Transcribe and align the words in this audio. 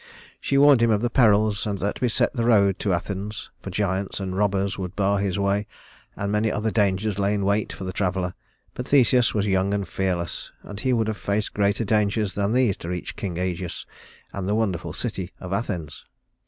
She 0.39 0.57
warned 0.57 0.81
him 0.81 0.89
of 0.89 1.03
the 1.03 1.11
perils 1.11 1.63
that 1.65 1.99
beset 2.01 2.33
the 2.33 2.43
road 2.45 2.79
to 2.79 2.91
Athens, 2.91 3.51
for 3.61 3.69
giants 3.69 4.19
and 4.19 4.35
robbers 4.35 4.75
would 4.79 4.95
bar 4.95 5.19
his 5.19 5.37
way, 5.37 5.67
and 6.15 6.31
many 6.31 6.51
other 6.51 6.71
dangers 6.71 7.19
lay 7.19 7.35
in 7.35 7.45
wait 7.45 7.71
for 7.71 7.83
the 7.83 7.93
traveler; 7.93 8.33
but 8.73 8.87
Theseus 8.87 9.35
was 9.35 9.45
young 9.45 9.75
and 9.75 9.87
fearless, 9.87 10.49
and 10.63 10.79
he 10.79 10.91
would 10.91 11.05
have 11.07 11.17
faced 11.17 11.53
greater 11.53 11.85
dangers 11.85 12.33
than 12.33 12.51
these 12.53 12.75
to 12.77 12.89
reach 12.89 13.15
King 13.15 13.35
Ægeus 13.35 13.85
and 14.33 14.49
the 14.49 14.55
wonderful 14.55 14.91
city 14.91 15.33
of 15.39 15.53
Athens. 15.53 16.03